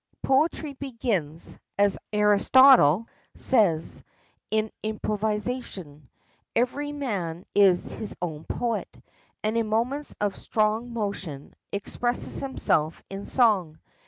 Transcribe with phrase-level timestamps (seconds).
[0.23, 4.03] Poetry begins, as Aristotle says,
[4.49, 6.09] in improvisation.
[6.55, 8.89] Every man is his own poet,
[9.43, 13.77] and, in moments of stronge motion, expresses himself in song.